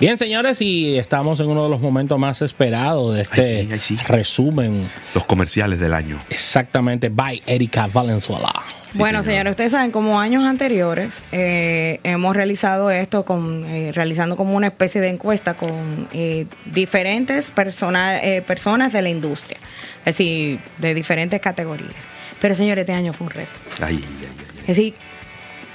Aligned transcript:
Bien, 0.00 0.16
señores, 0.16 0.62
y 0.62 0.96
estamos 0.98 1.40
en 1.40 1.48
uno 1.48 1.64
de 1.64 1.68
los 1.68 1.78
momentos 1.80 2.18
más 2.18 2.40
esperados 2.40 3.14
de 3.14 3.20
este 3.20 3.42
Ay, 3.42 3.66
sí, 3.66 3.72
ay, 3.72 3.78
sí. 3.80 3.96
resumen. 4.08 4.88
Los 5.14 5.24
comerciales 5.26 5.78
del 5.78 5.92
año. 5.92 6.18
Exactamente, 6.30 7.10
by 7.10 7.42
Erika 7.46 7.86
Valenzuela. 7.86 8.48
bueno, 8.94 9.22
señor. 9.22 9.24
señores, 9.24 9.50
ustedes 9.50 9.72
saben, 9.72 9.90
como 9.90 10.18
años 10.18 10.44
anteriores, 10.44 11.24
eh, 11.32 12.00
hemos 12.02 12.34
realizado 12.34 12.90
esto 12.90 13.26
con, 13.26 13.66
eh, 13.66 13.92
realizando 13.92 14.36
como 14.38 14.54
una 14.56 14.68
especie 14.68 15.02
de 15.02 15.08
encuesta 15.10 15.52
con 15.54 16.08
eh, 16.12 16.46
diferentes 16.64 17.50
persona- 17.50 18.22
eh, 18.24 18.40
personas 18.40 18.94
de 18.94 19.02
la 19.02 19.10
industria, 19.10 19.58
es 20.06 20.16
decir, 20.16 20.60
de 20.78 20.94
diferentes 20.94 21.40
categorías. 21.42 21.94
Pero, 22.40 22.54
señores, 22.54 22.82
este 22.82 22.94
año 22.94 23.12
fue 23.12 23.26
un 23.26 23.32
reto. 23.34 23.50
Ay, 23.82 23.96
ay, 23.96 24.04
ay, 24.22 24.28
ay. 24.30 24.60
Es 24.62 24.66
decir, 24.68 24.94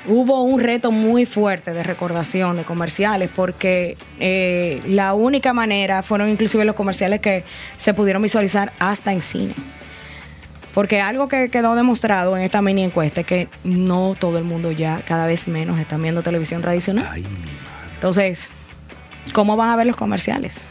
hubo 0.07 0.43
un 0.43 0.59
reto 0.59 0.91
muy 0.91 1.25
fuerte 1.25 1.73
de 1.73 1.83
recordación 1.83 2.57
de 2.57 2.63
comerciales 2.63 3.29
porque 3.35 3.97
eh, 4.19 4.81
la 4.87 5.13
única 5.13 5.53
manera 5.53 6.03
fueron 6.03 6.29
inclusive 6.29 6.65
los 6.65 6.75
comerciales 6.75 7.21
que 7.21 7.43
se 7.77 7.93
pudieron 7.93 8.21
visualizar 8.21 8.71
hasta 8.79 9.11
en 9.11 9.21
cine. 9.21 9.53
Porque 10.73 10.99
algo 10.99 11.29
que 11.29 11.49
quedó 11.49 11.75
demostrado 11.75 12.35
en 12.35 12.43
esta 12.43 12.61
mini 12.61 12.83
encuesta 12.83 13.21
es 13.21 13.27
que 13.27 13.47
no 13.63 14.13
todo 14.19 14.37
el 14.37 14.43
mundo 14.43 14.71
ya, 14.71 15.01
cada 15.05 15.25
vez 15.25 15.47
menos, 15.47 15.79
están 15.79 16.01
viendo 16.01 16.21
televisión 16.21 16.61
tradicional. 16.61 17.23
Entonces, 17.93 18.49
¿cómo 19.31 19.55
van 19.55 19.69
a 19.69 19.75
ver 19.77 19.87
los 19.87 19.95
comerciales? 19.95 20.63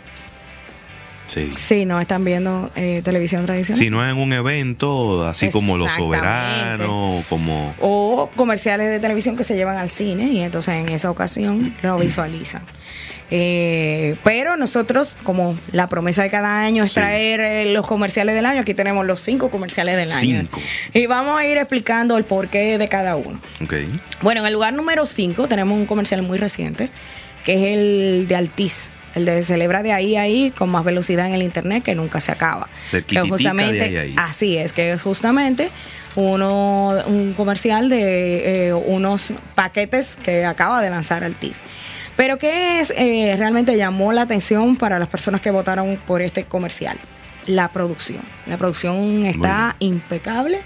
Sí. 1.34 1.50
Si 1.56 1.84
no 1.84 2.00
están 2.00 2.24
viendo 2.24 2.70
eh, 2.76 3.02
televisión 3.04 3.44
tradicional. 3.44 3.78
Si 3.78 3.90
no 3.90 4.04
es 4.04 4.12
en 4.12 4.18
un 4.18 4.32
evento 4.32 5.26
así 5.26 5.50
como 5.50 5.76
los 5.76 5.90
soberanos, 5.92 7.24
como... 7.28 7.74
o 7.80 8.30
comerciales 8.36 8.88
de 8.90 9.00
televisión 9.00 9.36
que 9.36 9.42
se 9.42 9.56
llevan 9.56 9.76
al 9.76 9.90
cine 9.90 10.26
y 10.28 10.40
entonces 10.42 10.74
en 10.74 10.88
esa 10.90 11.10
ocasión 11.10 11.74
lo 11.82 11.98
visualizan. 11.98 12.62
Eh, 13.30 14.16
pero 14.22 14.56
nosotros, 14.56 15.16
como 15.24 15.56
la 15.72 15.88
promesa 15.88 16.22
de 16.22 16.30
cada 16.30 16.60
año 16.62 16.84
es 16.84 16.90
Sí. 16.92 16.96
traer 16.96 17.40
eh, 17.40 17.72
los 17.72 17.86
comerciales 17.86 18.34
del 18.34 18.46
año, 18.46 18.60
aquí 18.60 18.74
tenemos 18.74 19.04
los 19.06 19.20
cinco 19.20 19.50
comerciales 19.50 19.96
del 19.96 20.12
año. 20.12 20.40
Cinco. 20.42 20.60
Y 20.92 21.06
vamos 21.06 21.38
a 21.40 21.46
ir 21.46 21.56
explicando 21.56 22.16
el 22.16 22.24
porqué 22.24 22.78
de 22.78 22.88
cada 22.88 23.16
uno. 23.16 23.40
Ok. 23.62 23.74
Bueno, 24.22 24.42
en 24.42 24.46
el 24.46 24.52
lugar 24.52 24.72
número 24.74 25.04
5 25.06 25.48
tenemos 25.48 25.76
un 25.76 25.86
comercial 25.86 26.22
muy 26.22 26.38
reciente, 26.38 26.90
que 27.44 27.54
es 27.54 27.72
el 27.76 28.26
de 28.28 28.36
Altiz. 28.36 28.88
El 29.14 29.24
de 29.24 29.42
celebra 29.42 29.82
de 29.82 29.92
ahí 29.92 30.16
a 30.16 30.22
ahí 30.22 30.50
con 30.50 30.70
más 30.70 30.84
velocidad 30.84 31.26
en 31.26 31.34
el 31.34 31.42
internet 31.42 31.82
que 31.82 31.94
nunca 31.94 32.20
se 32.20 32.32
acaba. 32.32 32.68
Que 32.90 33.20
de 33.20 33.82
ahí 33.82 33.96
a 33.96 34.00
ahí. 34.00 34.14
Así 34.16 34.56
es, 34.56 34.72
que 34.72 34.92
es 34.92 35.02
justamente 35.02 35.70
uno, 36.16 36.94
un 37.06 37.34
comercial 37.34 37.88
de 37.88 38.68
eh, 38.68 38.72
unos 38.72 39.32
paquetes 39.54 40.16
que 40.16 40.44
acaba 40.44 40.80
de 40.80 40.90
lanzar 40.90 41.24
Altiz. 41.24 41.60
Pero 42.16 42.38
que 42.38 42.80
es 42.80 42.92
eh, 42.96 43.34
realmente 43.36 43.76
llamó 43.76 44.12
la 44.12 44.22
atención 44.22 44.76
para 44.76 44.98
las 44.98 45.08
personas 45.08 45.40
que 45.40 45.50
votaron 45.50 45.98
por 46.06 46.22
este 46.22 46.44
comercial. 46.44 46.98
La 47.46 47.68
producción. 47.72 48.22
La 48.46 48.56
producción 48.56 49.26
está 49.26 49.76
impecable. 49.78 50.60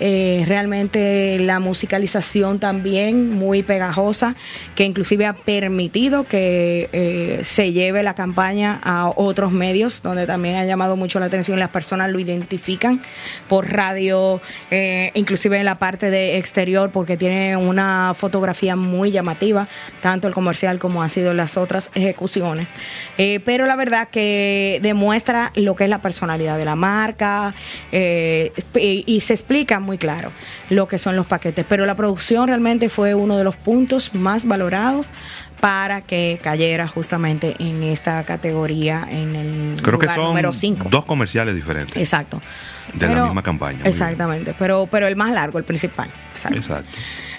Eh, 0.00 0.44
realmente 0.46 1.38
la 1.40 1.58
musicalización 1.58 2.58
también 2.58 3.30
muy 3.30 3.62
pegajosa, 3.62 4.36
que 4.74 4.84
inclusive 4.84 5.26
ha 5.26 5.34
permitido 5.34 6.24
que 6.24 6.88
eh, 6.92 7.40
se 7.42 7.72
lleve 7.72 8.02
la 8.02 8.14
campaña 8.14 8.80
a 8.82 9.10
otros 9.14 9.52
medios, 9.52 10.02
donde 10.02 10.26
también 10.26 10.56
ha 10.56 10.64
llamado 10.64 10.96
mucho 10.96 11.18
la 11.20 11.26
atención, 11.26 11.58
las 11.58 11.70
personas 11.70 12.10
lo 12.10 12.18
identifican 12.18 13.00
por 13.48 13.72
radio, 13.72 14.40
eh, 14.70 15.10
inclusive 15.14 15.58
en 15.58 15.64
la 15.64 15.78
parte 15.78 16.10
de 16.10 16.38
exterior, 16.38 16.90
porque 16.90 17.16
tiene 17.16 17.56
una 17.56 18.14
fotografía 18.16 18.76
muy 18.76 19.10
llamativa, 19.10 19.68
tanto 20.00 20.28
el 20.28 20.34
comercial 20.34 20.78
como 20.78 21.02
han 21.02 21.10
sido 21.10 21.34
las 21.34 21.56
otras 21.56 21.90
ejecuciones. 21.94 22.68
Eh, 23.16 23.40
pero 23.44 23.66
la 23.66 23.76
verdad 23.76 24.08
que 24.08 24.78
demuestra 24.82 25.52
lo 25.54 25.74
que 25.74 25.84
es 25.84 25.90
la 25.90 26.00
personalidad 26.00 26.58
de 26.58 26.64
la 26.64 26.76
marca 26.76 27.54
eh, 27.92 28.52
y, 28.74 29.04
y 29.06 29.20
se 29.20 29.34
explica 29.34 29.80
muy 29.88 29.98
claro 29.98 30.30
lo 30.68 30.86
que 30.86 30.98
son 30.98 31.16
los 31.16 31.26
paquetes. 31.26 31.64
Pero 31.68 31.86
la 31.86 31.96
producción 31.96 32.46
realmente 32.46 32.88
fue 32.88 33.14
uno 33.14 33.36
de 33.38 33.44
los 33.44 33.56
puntos 33.56 34.14
más 34.14 34.46
valorados 34.46 35.08
para 35.60 36.02
que 36.02 36.38
cayera 36.42 36.86
justamente 36.86 37.56
en 37.58 37.82
esta 37.82 38.22
categoría 38.24 39.08
en 39.10 39.34
el 39.34 39.82
Creo 39.82 39.98
que 39.98 40.06
son 40.06 40.26
número 40.26 40.52
5. 40.52 40.88
dos 40.90 41.04
comerciales 41.04 41.54
diferentes. 41.54 41.96
Exacto. 41.96 42.40
De 42.92 43.08
la 43.08 43.24
misma 43.24 43.42
campaña, 43.42 43.80
Exactamente, 43.84 44.54
pero, 44.58 44.88
pero 44.90 45.06
el 45.08 45.16
más 45.16 45.32
largo, 45.32 45.58
el 45.58 45.64
principal. 45.64 46.08
Exacto. 46.30 46.58
Exacto. 46.58 46.90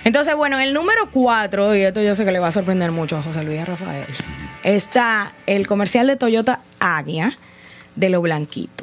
Entonces, 0.04 0.36
bueno, 0.36 0.60
el 0.60 0.74
número 0.74 1.10
4, 1.12 1.76
y 1.76 1.82
esto 1.82 2.02
yo 2.02 2.16
sé 2.16 2.26
que 2.26 2.32
le 2.32 2.40
va 2.40 2.48
a 2.48 2.52
sorprender 2.52 2.92
mucho 2.92 3.18
a 3.18 3.24
José 3.24 3.44
Luis 3.44 3.66
Rafael, 3.66 4.06
está 4.64 5.34
el 5.46 5.68
comercial 5.68 6.08
de 6.08 6.16
Toyota 6.16 6.62
Águia 6.80 7.38
de 7.96 8.10
lo 8.10 8.22
blanquito. 8.22 8.79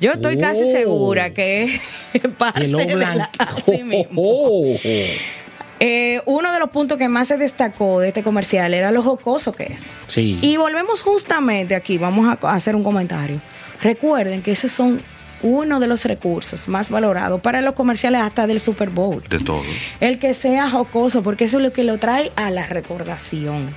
Yo 0.00 0.12
estoy 0.12 0.38
casi 0.38 0.62
Oh. 0.64 0.72
segura 0.72 1.30
que 1.30 1.80
es 2.12 2.22
parte 2.36 2.64
Y 2.64 2.66
lo 2.68 2.78
de 2.78 2.96
la- 2.96 3.12
blanco. 3.14 3.30
así 3.38 3.82
mismo. 3.82 4.22
Eh, 5.78 6.22
uno 6.24 6.52
de 6.52 6.58
los 6.58 6.70
puntos 6.70 6.96
que 6.96 7.08
más 7.08 7.28
se 7.28 7.36
destacó 7.36 8.00
de 8.00 8.08
este 8.08 8.22
comercial 8.22 8.72
era 8.72 8.90
lo 8.90 9.02
jocoso 9.02 9.52
que 9.52 9.64
es. 9.64 9.90
Sí. 10.06 10.38
Y 10.40 10.56
volvemos 10.56 11.02
justamente 11.02 11.74
aquí, 11.74 11.98
vamos 11.98 12.26
a 12.26 12.46
a 12.48 12.54
hacer 12.54 12.74
un 12.74 12.82
comentario. 12.82 13.38
Recuerden 13.82 14.40
que 14.42 14.52
esos 14.52 14.72
son 14.72 14.98
uno 15.42 15.78
de 15.78 15.86
los 15.86 16.06
recursos 16.06 16.66
más 16.66 16.88
valorados 16.90 17.42
para 17.42 17.60
los 17.60 17.74
comerciales 17.74 18.22
hasta 18.22 18.46
del 18.46 18.58
Super 18.58 18.88
Bowl. 18.88 19.22
De 19.28 19.38
todo. 19.38 19.62
El 20.00 20.18
que 20.18 20.32
sea 20.32 20.70
jocoso, 20.70 21.22
porque 21.22 21.44
eso 21.44 21.58
es 21.58 21.62
lo 21.62 21.72
que 21.74 21.84
lo 21.84 21.98
trae 21.98 22.32
a 22.36 22.50
la 22.50 22.66
recordación. 22.66 23.68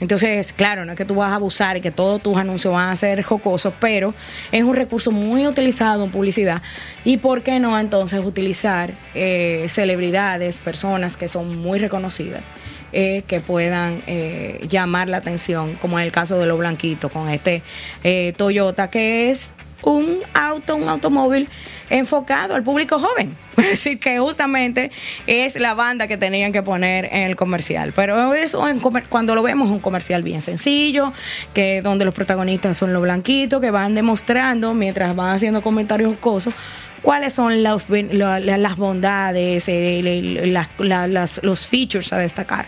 Entonces, 0.00 0.52
claro, 0.52 0.84
no 0.84 0.92
es 0.92 0.98
que 0.98 1.04
tú 1.04 1.14
vas 1.14 1.32
a 1.32 1.36
abusar 1.36 1.76
y 1.76 1.80
que 1.80 1.90
todos 1.90 2.22
tus 2.22 2.36
anuncios 2.36 2.72
van 2.72 2.90
a 2.90 2.96
ser 2.96 3.22
jocosos, 3.22 3.74
pero 3.78 4.14
es 4.50 4.64
un 4.64 4.74
recurso 4.74 5.12
muy 5.12 5.46
utilizado 5.46 6.04
en 6.04 6.10
publicidad. 6.10 6.62
¿Y 7.04 7.18
por 7.18 7.42
qué 7.42 7.60
no 7.60 7.78
entonces 7.78 8.24
utilizar 8.24 8.92
eh, 9.14 9.66
celebridades, 9.68 10.56
personas 10.56 11.16
que 11.16 11.28
son 11.28 11.58
muy 11.58 11.78
reconocidas? 11.78 12.44
eh, 12.92 13.22
que 13.26 13.40
puedan 13.40 14.02
eh, 14.06 14.66
llamar 14.68 15.08
la 15.08 15.18
atención, 15.18 15.74
como 15.80 15.98
en 15.98 16.04
el 16.04 16.12
caso 16.12 16.38
de 16.38 16.46
los 16.46 16.58
blanquitos, 16.58 17.10
con 17.10 17.28
este 17.28 17.62
eh, 18.02 18.34
Toyota, 18.36 18.90
que 18.90 19.30
es 19.30 19.52
un 19.82 20.18
auto, 20.34 20.76
un 20.76 20.88
automóvil 20.88 21.48
enfocado 21.90 22.54
al 22.54 22.62
público 22.62 22.98
joven. 22.98 23.34
Es 23.60 23.68
decir, 23.84 23.98
que 24.00 24.18
justamente 24.18 24.90
es 25.26 25.56
la 25.60 25.74
banda 25.74 26.06
que 26.08 26.16
tenían 26.16 26.50
que 26.50 26.62
poner 26.62 27.04
en 27.12 27.24
el 27.24 27.36
comercial. 27.36 27.92
Pero 27.94 28.32
eso 28.32 28.66
en 28.66 28.80
comer- 28.80 29.04
cuando 29.08 29.34
lo 29.34 29.42
vemos 29.42 29.68
es 29.68 29.74
un 29.74 29.80
comercial 29.80 30.22
bien 30.22 30.40
sencillo, 30.40 31.12
que 31.52 31.82
donde 31.82 32.06
los 32.06 32.14
protagonistas 32.14 32.78
son 32.78 32.94
los 32.94 33.02
blanquitos, 33.02 33.60
que 33.60 33.70
van 33.70 33.94
demostrando 33.94 34.72
mientras 34.72 35.14
van 35.14 35.36
haciendo 35.36 35.60
comentarios 35.60 36.14
jocosos 36.14 36.54
cuáles 37.02 37.34
son 37.34 37.62
los 37.62 37.82
la- 37.90 38.40
las 38.40 38.76
bondades, 38.76 39.64
eh, 39.68 40.00
la- 40.46 41.06
las- 41.06 41.42
los 41.42 41.66
features 41.68 42.12
a 42.14 42.18
destacar 42.18 42.66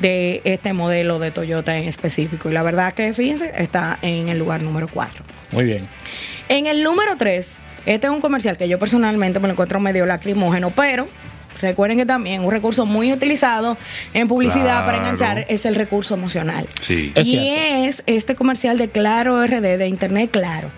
de 0.00 0.40
este 0.44 0.72
modelo 0.72 1.20
de 1.20 1.30
Toyota 1.30 1.76
en 1.76 1.86
específico. 1.86 2.50
Y 2.50 2.52
la 2.52 2.64
verdad 2.64 2.92
que, 2.92 3.12
fíjense, 3.12 3.52
está 3.56 3.98
en 4.02 4.28
el 4.28 4.38
lugar 4.40 4.62
número 4.62 4.88
4. 4.88 5.24
Muy 5.52 5.64
bien. 5.64 5.86
En 6.48 6.66
el 6.66 6.82
número 6.82 7.16
3, 7.16 7.58
este 7.86 8.06
es 8.06 8.12
un 8.12 8.20
comercial 8.20 8.56
que 8.56 8.68
yo 8.68 8.78
personalmente 8.78 9.38
me 9.40 9.48
lo 9.48 9.52
encuentro 9.52 9.80
medio 9.80 10.06
lacrimógeno, 10.06 10.70
pero 10.70 11.06
recuerden 11.60 11.98
que 11.98 12.06
también 12.06 12.42
un 12.42 12.50
recurso 12.50 12.86
muy 12.86 13.12
utilizado 13.12 13.76
en 14.12 14.28
publicidad 14.28 14.84
para 14.84 14.98
enganchar 14.98 15.46
es 15.48 15.64
el 15.66 15.74
recurso 15.74 16.14
emocional. 16.14 16.66
Sí. 16.80 17.12
Es 17.14 17.26
y 17.26 17.30
cierto. 17.32 17.84
es 17.86 18.02
este 18.06 18.34
comercial 18.34 18.78
de 18.78 18.88
Claro 18.88 19.44
RD, 19.46 19.78
de 19.78 19.88
Internet 19.88 20.30
Claro, 20.30 20.68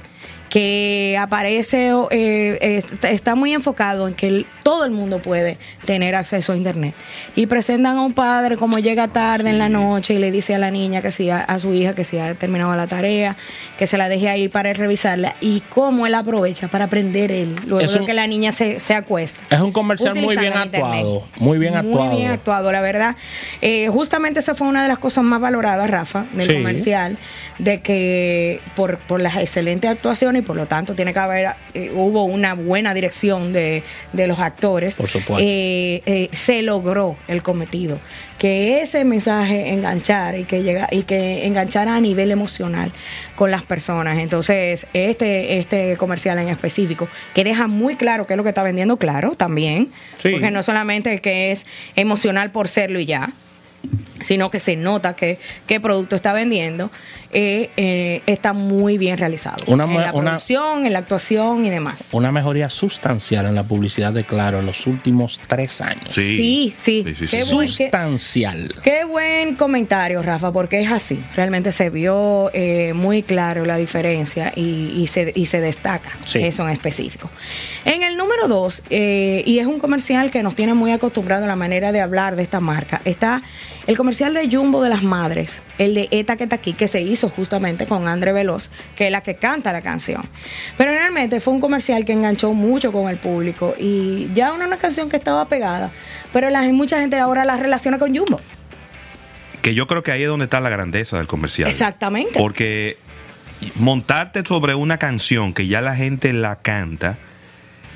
que 0.49 1.17
aparece, 1.19 1.91
eh, 2.11 2.59
está- 2.61 3.11
está 3.11 3.35
muy 3.35 3.53
enfocado 3.53 4.07
en 4.09 4.15
que 4.15 4.27
el- 4.29 4.47
todo 4.63 4.85
el 4.85 4.91
mundo 4.93 5.19
puede 5.19 5.59
tener 5.85 6.15
acceso 6.15 6.53
a 6.53 6.57
Internet. 6.57 6.95
Y 7.35 7.47
presentan 7.47 7.97
a 7.97 8.03
un 8.03 8.13
padre 8.15 8.57
como 8.57 8.79
llega 8.79 9.09
tarde 9.09 9.51
en 9.51 9.59
la 9.59 9.69
noche 9.69 10.15
y 10.15 10.19
le 10.19 10.31
dice 10.31 10.55
a 10.55 10.59
la 10.59 10.71
niña 10.71 11.03
que 11.03 11.11
si 11.11 11.31
ha- 11.31 11.41
a 11.41 11.59
su 11.59 11.75
hija 11.75 11.95
que 11.95 12.05
si 12.05 12.19
ha 12.19 12.35
terminado 12.35 12.75
la 12.77 12.87
tarea, 12.87 13.37
que 13.79 13.87
se 13.87 13.99
la 13.99 14.09
deje 14.09 14.29
ahí 14.29 14.49
para 14.49 14.73
revisarla 14.73 15.35
y 15.41 15.61
cómo 15.69 16.07
él 16.07 16.15
aprovecha 16.15 16.69
para 16.69 16.85
aprender 16.87 17.33
él, 17.33 17.55
luego 17.67 17.91
de 17.93 18.07
que 18.07 18.15
la 18.15 18.27
niña 18.27 18.53
se, 18.53 18.79
se 18.81 18.95
acuesta. 18.95 19.41
Es 19.51 19.61
un 19.61 19.73
comercial 19.73 20.15
muy 20.15 20.37
bien 20.37 20.53
actuado. 20.53 21.25
Muy 21.39 21.59
bien 21.59 21.75
actuado. 21.77 22.05
Muy 22.07 22.17
bien 22.19 22.31
actuado, 22.31 22.73
la 22.73 22.81
verdad. 22.81 23.17
Eh, 23.61 23.89
justamente 23.89 24.41
esa 24.41 24.55
fue 24.55 24.69
una 24.69 24.83
de 24.83 24.89
las 24.89 24.99
cosas 24.99 25.25
más 25.25 25.41
valoradas, 25.41 25.91
Rafa, 25.91 26.25
del 26.33 26.47
Sí. 26.49 26.55
comercial, 26.55 27.17
de 27.59 27.81
que 27.81 28.61
por, 28.75 28.99
por 28.99 29.21
las 29.21 29.37
excelentes 29.37 29.91
actuaciones 29.91 30.36
y 30.39 30.43
por 30.43 30.57
lo 30.57 30.67
tanto 30.67 30.95
tiene 30.95 31.13
que 31.13 31.19
haber, 31.19 31.49
eh, 31.75 31.91
hubo 31.95 32.25
una 32.25 32.55
buena 32.55 32.95
dirección 32.95 33.53
de, 33.53 33.83
de 34.13 34.27
los 34.27 34.39
actores. 34.39 34.97
Por 34.97 35.09
supuesto. 35.09 35.39
Eh, 35.41 36.03
eh, 36.07 36.29
se 36.33 36.63
logró 36.63 37.17
el 37.29 37.43
cometido. 37.43 37.99
Que 38.39 38.83
ese 38.83 39.03
mensaje 39.05 39.73
enganchara 39.73 40.37
y 40.37 40.45
que 40.45 40.63
llega, 40.63 40.89
y 40.91 41.05
que 41.05 41.47
enganchara 41.47 41.97
a 41.97 42.01
nivel 42.01 42.31
emocional 42.31 42.93
con 43.35 43.51
las 43.51 43.63
personas. 43.63 44.19
Entonces, 44.19 44.87
este, 44.93 45.59
este 45.59 45.97
comercial 45.97 46.39
en 46.39 46.49
específico, 46.49 47.09
que 47.35 47.45
deja 47.45 47.67
muy 47.67 47.97
claro 47.97 48.27
qué 48.27 48.35
es 48.35 48.37
lo 48.37 48.43
que 48.43 48.51
está 48.51 48.63
vendiendo, 48.63 48.99
claro, 48.99 49.37
también. 49.37 49.91
Sí. 50.17 50.33
Porque 50.33 50.51
no 50.51 50.63
solamente 50.63 51.21
que 51.23 51.51
es 51.51 51.65
emocional 51.95 52.51
por 52.51 52.69
serlo 52.69 53.01
y 53.01 53.07
ya, 53.07 53.31
sino 54.27 54.51
que 54.51 54.59
se 54.59 54.75
nota 54.75 55.15
que 55.15 55.39
qué 55.69 55.79
producto 55.79 56.17
está 56.17 56.33
vendiendo, 56.33 56.91
eh, 57.33 57.71
eh, 57.77 58.23
está 58.27 58.53
muy 58.53 58.99
bien 58.99 59.19
realizado. 59.19 59.63
Una, 59.69 59.85
en 59.85 60.01
la 60.01 60.13
producción, 60.13 60.85
en 60.85 60.93
la 60.93 60.99
actuación 60.99 61.65
y 61.65 61.71
demás. 61.71 62.09
Una 62.11 62.33
mejoría 62.33 62.69
sustancial 62.69 63.47
en 63.47 63.55
la 63.55 63.63
publicidad 63.63 64.13
de 64.13 64.25
Claro 64.25 64.59
en 64.59 64.67
los 64.67 64.89
últimos 64.89 65.41
tres 65.47 65.81
años. 65.81 66.09
Sí, 66.11 66.73
sí. 66.75 67.05
sí. 67.25 67.43
sustancial. 67.43 68.75
Qué, 68.83 69.05
buen 69.05 69.55
comentario, 69.55 70.23
Rafa, 70.23 70.53
porque 70.53 70.81
es 70.81 70.91
así. 70.91 71.23
Realmente 71.37 71.71
se 71.71 71.89
vio 71.89 72.51
eh, 72.53 72.95
muy 72.95 73.23
claro 73.23 73.65
la 73.65 73.77
diferencia 73.77 74.53
y, 74.57 75.07
se, 75.07 75.33
y 75.37 75.47
se 75.47 75.61
destaca 75.61 76.11
eso 76.35 76.67
en 76.67 76.71
específico. 76.71 77.31
En 77.85 78.03
el 78.03 78.17
número 78.17 78.49
dos, 78.49 78.83
y 78.91 79.59
es 79.61 79.67
un 79.67 79.79
comercial 79.79 80.33
que 80.33 80.43
nos 80.43 80.57
tiene 80.57 80.75
muy 80.75 80.91
acostumbrado 80.91 81.45
a 81.45 81.47
la 81.47 81.55
manera 81.55 81.93
de 81.93 82.01
hablar 82.01 82.35
de 82.35 82.43
esta 82.43 82.59
marca, 82.59 83.01
está 83.05 83.43
el 83.87 83.97
comercial 83.97 84.16
de 84.19 84.49
Jumbo 84.51 84.83
de 84.83 84.89
las 84.89 85.03
Madres, 85.03 85.63
el 85.77 85.95
de 85.95 86.09
Eta 86.11 86.37
que 86.37 86.45
está 86.45 86.57
aquí, 86.57 86.73
que 86.73 86.89
se 86.89 87.03
hizo 87.03 87.29
justamente 87.29 87.87
con 87.87 88.09
André 88.09 88.33
Veloz, 88.33 88.71
que 88.97 89.07
es 89.07 89.13
la 89.13 89.21
que 89.21 89.37
canta 89.37 89.73
la 89.73 89.83
canción. 89.83 90.23
Pero 90.79 90.93
realmente 90.93 91.39
fue 91.41 91.53
un 91.53 91.61
comercial 91.61 92.05
que 92.07 92.13
enganchó 92.13 92.53
mucho 92.55 92.93
con 92.93 93.11
el 93.11 93.19
público 93.19 93.75
y 93.79 94.29
ya 94.35 94.53
una, 94.53 94.67
una 94.67 94.79
canción 94.79 95.11
que 95.11 95.19
estaba 95.19 95.47
pegada, 95.47 95.91
pero 96.33 96.49
la, 96.49 96.63
mucha 96.73 96.99
gente 96.99 97.19
ahora 97.19 97.45
la 97.45 97.57
relaciona 97.57 97.99
con 97.99 98.17
Jumbo. 98.17 98.41
Que 99.61 99.75
yo 99.75 99.87
creo 99.87 100.03
que 100.03 100.13
ahí 100.13 100.23
es 100.23 100.29
donde 100.29 100.45
está 100.45 100.61
la 100.61 100.71
grandeza 100.71 101.19
del 101.19 101.27
comercial. 101.27 101.69
Exactamente. 101.69 102.39
Porque 102.39 102.97
montarte 103.75 104.45
sobre 104.47 104.75
una 104.75 104.97
canción 104.97 105.53
que 105.53 105.67
ya 105.67 105.83
la 105.83 105.95
gente 105.95 106.33
la 106.33 106.57
canta 106.57 107.19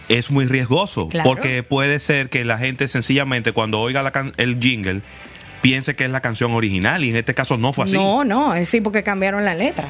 es 0.08 0.30
muy 0.30 0.44
riesgoso. 0.44 1.08
Porque 1.24 1.62
puede 1.62 1.98
ser 1.98 2.28
que 2.28 2.44
la 2.44 2.58
gente 2.58 2.88
sencillamente 2.88 3.52
cuando 3.52 3.80
oiga 3.80 4.02
la 4.02 4.12
el 4.36 4.60
jingle 4.60 5.02
piense 5.60 5.94
que 5.94 6.04
es 6.04 6.10
la 6.10 6.20
canción 6.20 6.52
original 6.52 7.04
y 7.04 7.10
en 7.10 7.16
este 7.16 7.34
caso 7.34 7.56
no 7.56 7.72
fue 7.72 7.84
así. 7.84 7.96
No, 7.96 8.24
no, 8.24 8.54
es 8.54 8.68
sí 8.68 8.80
porque 8.80 9.02
cambiaron 9.02 9.44
la 9.44 9.54
letra 9.54 9.86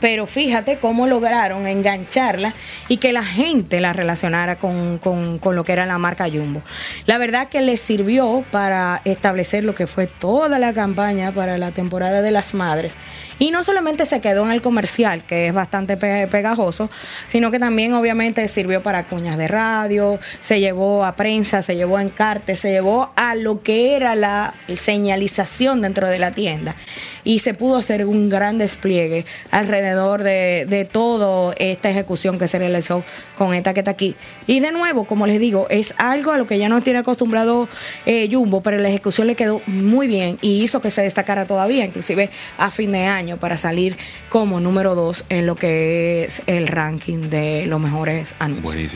pero 0.00 0.26
fíjate 0.26 0.78
cómo 0.78 1.06
lograron 1.06 1.66
engancharla 1.66 2.54
y 2.88 2.98
que 2.98 3.12
la 3.12 3.24
gente 3.24 3.80
la 3.80 3.92
relacionara 3.92 4.56
con, 4.56 5.00
lo 5.42 5.64
que 5.64 5.72
era 5.72 5.86
la 5.86 5.98
marca 5.98 6.28
Jumbo. 6.28 6.62
La 7.06 7.18
verdad 7.18 7.48
que 7.48 7.60
les 7.60 7.80
sirvió 7.80 8.44
para 8.50 9.00
establecer 9.04 9.64
lo 9.64 9.74
que 9.74 9.86
fue 9.86 10.06
toda 10.06 10.58
la 10.58 10.72
campaña 10.72 11.32
para 11.32 11.58
la 11.58 11.70
temporada 11.70 12.22
de 12.22 12.30
las 12.30 12.54
madres. 12.54 12.96
Y 13.38 13.50
no 13.50 13.62
solamente 13.62 14.06
se 14.06 14.20
quedó 14.20 14.44
en 14.44 14.52
el 14.52 14.62
comercial, 14.62 15.24
que 15.24 15.48
es 15.48 15.54
bastante 15.54 15.96
pegajoso, 15.96 16.90
sino 17.26 17.50
que 17.50 17.58
también 17.58 17.94
obviamente 17.94 18.46
sirvió 18.48 18.82
para 18.82 19.04
cuñas 19.04 19.38
de 19.38 19.48
radio, 19.48 20.20
se 20.40 20.60
llevó 20.60 21.04
a 21.04 21.16
prensa, 21.16 21.62
se 21.62 21.76
llevó 21.76 21.96
a 21.96 22.02
encarte, 22.02 22.56
se 22.56 22.70
llevó 22.70 23.10
a 23.16 23.34
lo 23.34 23.62
que 23.62 23.96
era 23.96 24.14
la 24.14 24.54
señalización 24.76 25.82
dentro 25.82 26.08
de 26.08 26.18
la 26.18 26.30
tienda. 26.30 26.76
Y 27.24 27.40
se 27.40 27.54
pudo 27.54 27.78
hacer 27.78 28.04
un 28.04 28.28
gran 28.28 28.58
despliegue 28.58 29.24
alrededor 29.50 29.83
de, 29.84 30.66
de 30.66 30.84
toda 30.84 31.54
esta 31.58 31.90
ejecución 31.90 32.38
que 32.38 32.48
se 32.48 32.58
realizó 32.58 33.04
con 33.36 33.54
esta 33.54 33.74
que 33.74 33.80
está 33.80 33.90
aquí. 33.90 34.14
Y 34.46 34.60
de 34.60 34.72
nuevo, 34.72 35.04
como 35.04 35.26
les 35.26 35.40
digo, 35.40 35.66
es 35.70 35.94
algo 35.98 36.32
a 36.32 36.38
lo 36.38 36.46
que 36.46 36.58
ya 36.58 36.68
no 36.68 36.80
tiene 36.82 37.00
acostumbrado 37.00 37.68
eh, 38.06 38.28
Jumbo, 38.30 38.60
pero 38.60 38.78
la 38.78 38.88
ejecución 38.88 39.26
le 39.26 39.34
quedó 39.34 39.60
muy 39.66 40.06
bien 40.06 40.38
y 40.40 40.62
hizo 40.62 40.80
que 40.80 40.90
se 40.90 41.02
destacara 41.02 41.46
todavía, 41.46 41.84
inclusive 41.84 42.30
a 42.58 42.70
fin 42.70 42.92
de 42.92 43.04
año, 43.04 43.36
para 43.36 43.56
salir 43.56 43.96
como 44.28 44.60
número 44.60 44.94
dos 44.94 45.24
en 45.28 45.46
lo 45.46 45.56
que 45.56 46.24
es 46.24 46.42
el 46.46 46.66
ranking 46.66 47.30
de 47.30 47.66
los 47.66 47.80
mejores 47.80 48.34
anuncios. 48.38 48.92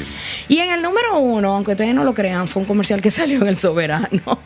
Y 0.48 0.58
en 0.58 0.70
el 0.70 0.82
número 0.82 1.18
uno, 1.18 1.54
aunque 1.54 1.72
ustedes 1.72 1.94
no 1.94 2.04
lo 2.04 2.14
crean, 2.14 2.48
fue 2.48 2.62
un 2.62 2.68
comercial 2.68 3.02
que 3.02 3.10
salió 3.10 3.42
en 3.42 3.48
el 3.48 3.56
Soberano, 3.56 4.40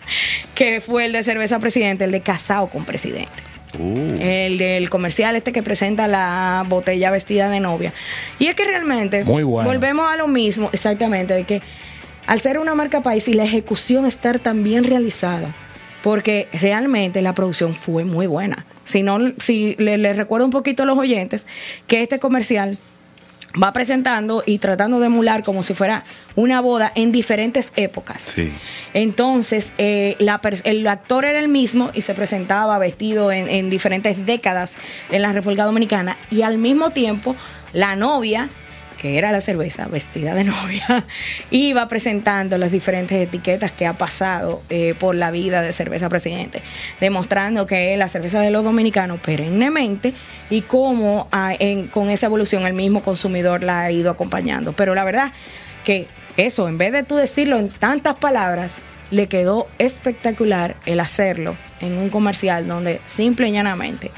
que 0.55 0.81
fue 0.81 1.07
el 1.07 1.13
de 1.13 1.23
cerveza 1.23 1.59
presidente, 1.59 2.05
el 2.05 2.13
de 2.13 2.21
casado 2.21 2.69
con 2.69 2.85
presidente. 2.85 3.52
Uh. 3.79 4.17
El 4.21 4.59
del 4.59 4.91
comercial 4.91 5.37
este 5.37 5.53
que 5.53 5.63
presenta 5.63 6.09
la 6.09 6.65
botella 6.69 7.11
vestida 7.11 7.49
de 7.49 7.61
novia. 7.61 7.93
Y 8.39 8.47
es 8.47 8.55
que 8.55 8.65
realmente 8.65 9.25
volvemos 9.25 10.13
a 10.13 10.17
lo 10.17 10.29
mismo, 10.29 10.69
exactamente, 10.73 11.35
de 11.35 11.45
que 11.45 11.63
al 12.27 12.41
ser 12.41 12.59
una 12.59 12.75
marca 12.75 13.03
país 13.03 13.27
y 13.29 13.35
la 13.35 13.45
ejecución 13.45 14.07
estar 14.07 14.39
tan 14.39 14.63
bien 14.63 14.85
realizada, 14.85 15.55
porque 16.03 16.49
realmente 16.53 17.23
la 17.23 17.35
producción 17.35 17.75
fue 17.75 18.05
muy 18.05 18.27
buena. 18.27 18.67
Si 18.85 19.03
no, 19.03 19.19
si 19.39 19.75
les 19.79 20.17
recuerdo 20.17 20.45
un 20.45 20.51
poquito 20.51 20.83
a 20.83 20.87
los 20.87 20.99
oyentes 20.99 21.47
que 21.87 22.03
este 22.03 22.19
comercial 22.19 22.77
va 23.61 23.73
presentando 23.73 24.43
y 24.47 24.59
tratando 24.59 25.01
de 25.01 25.07
emular 25.07 25.43
como 25.43 25.63
si 25.63 25.75
fuera 25.75 26.05
una 26.35 26.61
boda 26.61 26.93
en 26.95 27.13
diferentes 27.13 27.73
épocas. 27.77 28.33
Entonces, 28.95 29.73
eh, 29.79 30.17
el 30.19 30.87
actor 30.87 31.25
era 31.25 31.39
el 31.39 31.49
mismo 31.49 31.91
y 31.95 32.03
se 32.03 32.15
presentaba 32.15 32.79
vestido 32.79 33.33
en, 33.33 33.49
en 33.49 33.71
diferentes 33.71 34.25
décadas 34.27 34.77
en 35.11 35.23
la 35.23 35.33
República 35.33 35.65
Dominicana 35.65 36.17
y 36.31 36.43
al 36.43 36.59
mismo 36.59 36.91
tiempo 36.91 37.37
la 37.73 37.97
novia 37.97 38.49
que 39.03 39.19
era 39.19 39.33
la 39.33 39.41
cerveza 39.41 39.89
vestida 39.89 40.33
de 40.35 40.45
novia, 40.45 41.05
iba 41.51 41.89
presentando 41.89 42.57
las 42.57 42.71
diferentes 42.71 43.19
etiquetas 43.21 43.73
que 43.73 43.85
ha 43.85 43.95
pasado 43.95 44.63
eh, 44.71 44.95
por 44.99 45.17
la 45.17 45.33
vida 45.33 45.61
de 45.61 45.73
cerveza 45.73 46.09
presidente, 46.09 46.63
demostrando 47.01 47.67
que 47.67 47.97
la 47.97 48.09
cerveza 48.09 48.41
de 48.41 48.51
los 48.51 48.63
dominicanos 48.63 49.19
perennemente 49.19 50.15
y 50.49 50.63
cómo 50.63 51.27
ah, 51.33 51.55
con 51.91 52.11
esa 52.11 52.27
evolución 52.27 52.65
el 52.65 52.75
mismo 52.75 53.03
consumidor 53.03 53.65
la 53.65 53.83
ha 53.83 53.91
ido 53.91 54.11
acompañando. 54.11 54.73
Pero 54.73 54.95
la 54.95 55.03
verdad 55.03 55.33
que 55.85 56.07
eso, 56.37 56.69
en 56.69 56.79
vez 56.79 56.93
de 56.93 57.03
tú 57.03 57.17
decirlo 57.17 57.59
en 57.59 57.71
tantas 57.71 58.15
palabras, 58.17 58.81
le 59.11 59.27
quedó 59.27 59.67
espectacular 59.79 60.77
el 60.87 61.01
hacerlo 61.01 61.57
en 61.81 61.99
un 61.99 62.09
comercial 62.09 62.69
donde 62.69 63.01
simple 63.05 63.49
y 63.49 63.53
llanamente 63.53 64.13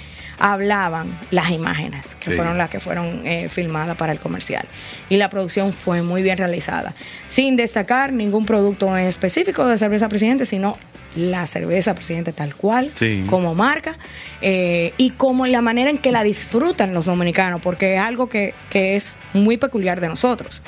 hablaban 0.44 1.18
las 1.30 1.48
imágenes, 1.52 2.16
que 2.16 2.30
fueron 2.32 2.58
las 2.58 2.68
que 2.68 2.78
fueron 2.78 3.26
eh, 3.26 3.48
filmadas 3.48 3.96
para 3.96 4.12
el 4.12 4.20
comercial. 4.20 4.66
Y 5.08 5.16
la 5.16 5.30
producción 5.30 5.72
fue 5.72 6.02
muy 6.02 6.22
bien 6.22 6.36
realizada, 6.36 6.92
sin 7.26 7.56
destacar 7.56 8.12
ningún 8.12 8.44
producto 8.44 8.94
en 8.98 9.06
específico 9.06 9.64
de 9.66 9.78
cerveza 9.78 10.06
presidente, 10.10 10.44
sino 10.44 10.76
la 11.16 11.46
cerveza 11.46 11.94
presidente 11.94 12.32
tal 12.32 12.54
cual, 12.54 12.90
como 13.28 13.54
marca, 13.54 13.96
eh, 14.40 14.92
y 14.96 15.10
como 15.10 15.46
la 15.46 15.62
manera 15.62 15.90
en 15.90 15.98
que 15.98 16.12
la 16.12 16.22
disfrutan 16.22 16.94
los 16.94 17.06
dominicanos, 17.06 17.60
porque 17.60 17.94
es 17.94 18.00
algo 18.00 18.28
que, 18.28 18.54
que 18.70 18.96
es 18.96 19.16
muy 19.32 19.56
peculiar 19.56 20.00
de 20.00 20.08
nosotros. 20.08 20.62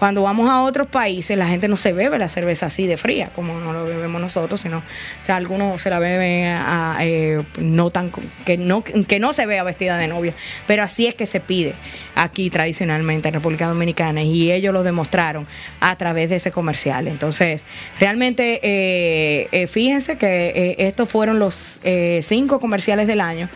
Cuando 0.00 0.22
vamos 0.22 0.48
a 0.48 0.62
otros 0.62 0.86
países, 0.86 1.36
la 1.36 1.46
gente 1.46 1.68
no 1.68 1.76
se 1.76 1.92
bebe 1.92 2.18
la 2.18 2.30
cerveza 2.30 2.66
así 2.66 2.86
de 2.86 2.96
fría, 2.96 3.28
como 3.34 3.60
no 3.60 3.74
lo 3.74 3.84
bebemos 3.84 4.18
nosotros, 4.18 4.58
sino, 4.58 4.78
o 4.78 4.82
sea, 5.22 5.36
algunos 5.36 5.82
se 5.82 5.90
la 5.90 5.98
beben 5.98 6.46
a, 6.46 6.96
eh, 7.02 7.42
no 7.58 7.90
tan, 7.90 8.10
que 8.46 8.56
no, 8.56 8.82
que 8.82 9.18
no 9.18 9.34
se 9.34 9.44
vea 9.44 9.62
vestida 9.62 9.98
de 9.98 10.08
novia, 10.08 10.32
pero 10.66 10.84
así 10.84 11.06
es 11.06 11.14
que 11.14 11.26
se 11.26 11.40
pide 11.40 11.74
aquí 12.14 12.48
tradicionalmente 12.48 13.28
en 13.28 13.34
República 13.34 13.68
Dominicana 13.68 14.22
y 14.22 14.50
ellos 14.50 14.72
lo 14.72 14.82
demostraron 14.82 15.46
a 15.80 15.94
través 15.96 16.30
de 16.30 16.36
ese 16.36 16.50
comercial. 16.50 17.06
Entonces, 17.06 17.66
realmente, 17.98 18.60
eh, 18.62 19.48
eh, 19.52 19.66
fíjense 19.90 20.18
que 20.18 20.76
estos 20.78 21.08
fueron 21.08 21.38
los 21.40 21.80
cinco 22.22 22.60
comerciales 22.60 23.06
del 23.08 23.20
año 23.20 23.48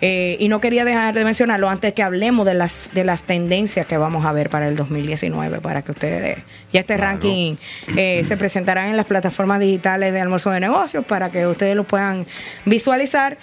y 0.00 0.48
no 0.48 0.60
quería 0.60 0.84
dejar 0.84 1.14
de 1.14 1.24
mencionarlo 1.24 1.68
antes 1.68 1.92
que 1.92 2.02
hablemos 2.02 2.46
de 2.46 2.54
las, 2.54 2.90
de 2.94 3.04
las 3.04 3.24
tendencias 3.24 3.86
que 3.86 3.98
vamos 3.98 4.24
a 4.24 4.32
ver 4.32 4.48
para 4.48 4.68
el 4.68 4.76
2019, 4.76 5.60
para 5.60 5.82
que 5.82 5.90
ustedes, 5.90 6.38
ya 6.72 6.80
este 6.80 6.96
ranking 6.96 7.56
eh, 7.96 8.22
se 8.26 8.36
presentará 8.36 8.88
en 8.88 8.96
las 8.96 9.06
plataformas 9.06 9.60
digitales 9.60 10.12
de 10.12 10.20
almuerzo 10.20 10.50
de 10.50 10.60
negocios 10.60 11.04
para 11.04 11.30
que 11.30 11.46
ustedes 11.46 11.76
lo 11.76 11.84
puedan 11.84 12.26
visualizar. 12.64 13.36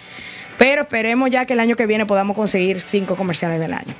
Pero 0.57 0.81
esperemos 0.81 1.29
ya 1.29 1.45
que 1.45 1.53
el 1.53 1.59
año 1.59 1.75
que 1.75 1.85
viene 1.85 2.05
podamos 2.05 2.35
conseguir 2.35 2.81
cinco 2.81 3.15
comerciales 3.15 3.59
del 3.59 3.73
año. 3.73 3.93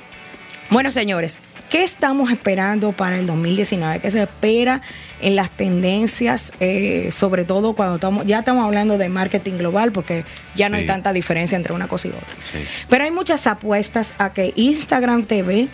Bueno, 0.70 0.90
señores, 0.90 1.40
¿qué 1.70 1.84
estamos 1.84 2.30
esperando 2.30 2.92
para 2.92 3.18
el 3.18 3.26
2019? 3.26 4.00
¿Qué 4.00 4.10
se 4.10 4.22
espera 4.22 4.82
en 5.20 5.36
las 5.36 5.50
tendencias, 5.50 6.52
eh, 6.60 7.08
sobre 7.12 7.44
todo 7.44 7.74
cuando 7.74 7.94
estamos, 7.94 8.26
ya 8.26 8.40
estamos 8.40 8.66
hablando 8.66 8.98
de 8.98 9.08
marketing 9.08 9.52
global, 9.54 9.92
porque 9.92 10.24
ya 10.56 10.68
no 10.68 10.76
hay 10.76 10.84
tanta 10.84 11.12
diferencia 11.12 11.56
entre 11.56 11.72
una 11.72 11.88
cosa 11.88 12.08
y 12.08 12.10
otra. 12.10 12.34
Pero 12.88 13.04
hay 13.04 13.10
muchas 13.10 13.46
apuestas 13.46 14.14
a 14.18 14.32
que 14.32 14.52
Instagram 14.56 15.24
TV 15.24 15.68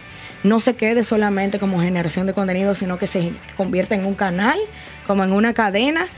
no 0.44 0.60
se 0.60 0.76
quede 0.76 1.02
solamente 1.02 1.58
como 1.58 1.80
generación 1.80 2.26
de 2.26 2.34
contenido, 2.34 2.74
sino 2.74 2.98
que 2.98 3.06
se 3.06 3.32
convierta 3.56 3.94
en 3.94 4.04
un 4.04 4.14
canal, 4.14 4.58
como 5.06 5.24
en 5.24 5.32
una 5.32 5.54
cadena 5.54 6.08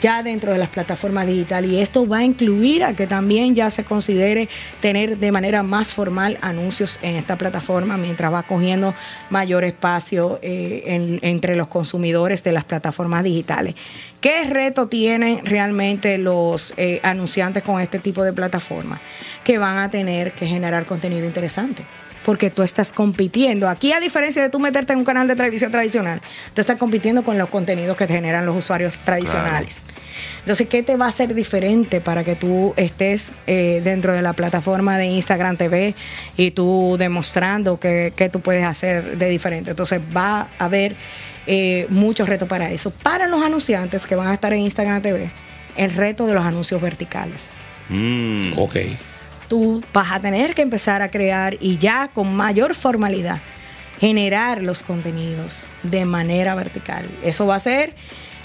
ya 0.00 0.22
dentro 0.22 0.52
de 0.52 0.58
las 0.58 0.68
plataformas 0.68 1.26
digitales 1.26 1.70
y 1.70 1.78
esto 1.78 2.06
va 2.06 2.18
a 2.18 2.24
incluir 2.24 2.84
a 2.84 2.94
que 2.94 3.06
también 3.06 3.54
ya 3.54 3.70
se 3.70 3.84
considere 3.84 4.48
tener 4.80 5.18
de 5.18 5.32
manera 5.32 5.62
más 5.62 5.92
formal 5.92 6.38
anuncios 6.40 6.98
en 7.02 7.16
esta 7.16 7.36
plataforma 7.36 7.96
mientras 7.96 8.32
va 8.32 8.42
cogiendo 8.42 8.94
mayor 9.30 9.64
espacio 9.64 10.38
eh, 10.42 11.18
entre 11.22 11.56
los 11.56 11.68
consumidores 11.68 12.42
de 12.44 12.52
las 12.52 12.64
plataformas 12.64 13.24
digitales. 13.24 13.74
¿Qué 14.20 14.44
reto 14.44 14.88
tienen 14.88 15.44
realmente 15.44 16.18
los 16.18 16.74
eh, 16.76 17.00
anunciantes 17.02 17.62
con 17.62 17.80
este 17.80 17.98
tipo 17.98 18.22
de 18.22 18.32
plataformas? 18.32 19.00
Que 19.44 19.58
van 19.58 19.78
a 19.78 19.90
tener 19.90 20.32
que 20.32 20.46
generar 20.46 20.84
contenido 20.84 21.26
interesante 21.26 21.82
porque 22.24 22.50
tú 22.50 22.62
estás 22.62 22.92
compitiendo. 22.92 23.68
Aquí, 23.68 23.92
a 23.92 24.00
diferencia 24.00 24.42
de 24.42 24.50
tú 24.50 24.58
meterte 24.58 24.92
en 24.92 24.98
un 24.98 25.04
canal 25.04 25.26
de 25.26 25.36
televisión 25.36 25.70
tradicional, 25.70 26.20
tú 26.54 26.60
estás 26.60 26.78
compitiendo 26.78 27.22
con 27.22 27.38
los 27.38 27.48
contenidos 27.48 27.96
que 27.96 28.06
te 28.06 28.14
generan 28.14 28.46
los 28.46 28.56
usuarios 28.56 28.92
tradicionales. 29.04 29.82
Entonces, 30.40 30.68
¿qué 30.68 30.82
te 30.82 30.96
va 30.96 31.06
a 31.06 31.08
hacer 31.08 31.34
diferente 31.34 32.00
para 32.00 32.24
que 32.24 32.34
tú 32.34 32.74
estés 32.76 33.30
eh, 33.46 33.80
dentro 33.84 34.12
de 34.12 34.22
la 34.22 34.32
plataforma 34.32 34.98
de 34.98 35.06
Instagram 35.06 35.56
TV 35.56 35.94
y 36.36 36.50
tú 36.50 36.96
demostrando 36.98 37.78
que, 37.78 38.30
tú 38.32 38.40
puedes 38.40 38.64
hacer 38.64 39.16
de 39.18 39.28
diferente? 39.28 39.70
Entonces, 39.70 40.00
va 40.14 40.48
a 40.58 40.64
haber 40.64 40.96
eh, 41.46 41.86
muchos 41.90 42.28
retos 42.28 42.48
para 42.48 42.70
eso. 42.70 42.90
Para 42.90 43.26
los 43.26 43.42
anunciantes 43.42 44.06
que 44.06 44.14
van 44.14 44.28
a 44.28 44.34
estar 44.34 44.52
en 44.52 44.60
Instagram 44.60 45.02
TV, 45.02 45.30
el 45.76 45.94
reto 45.94 46.26
de 46.26 46.34
los 46.34 46.44
anuncios 46.44 46.80
verticales. 46.80 47.52
Mm. 47.88 48.58
Ok 48.58 48.76
tú 49.50 49.82
vas 49.92 50.12
a 50.12 50.20
tener 50.20 50.54
que 50.54 50.62
empezar 50.62 51.02
a 51.02 51.10
crear 51.10 51.56
y 51.60 51.76
ya 51.76 52.08
con 52.14 52.34
mayor 52.34 52.76
formalidad 52.76 53.42
generar 53.98 54.62
los 54.62 54.84
contenidos 54.84 55.64
de 55.82 56.04
manera 56.06 56.54
vertical. 56.54 57.04
Eso 57.22 57.46
va 57.46 57.56
a 57.56 57.60
ser, 57.60 57.94